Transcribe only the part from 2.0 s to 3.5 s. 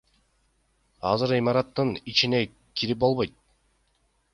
ичине кирип болбойт.